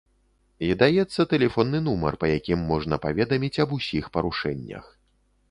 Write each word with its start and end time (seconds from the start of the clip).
І 0.67 0.69
даецца 0.83 1.25
тэлефонны 1.33 1.81
нумар, 1.89 2.17
па 2.23 2.31
якім 2.37 2.65
можна 2.73 2.99
паведаміць 3.05 3.53
аб 3.67 3.79
усіх 3.79 4.11
парушэннях. 4.19 4.91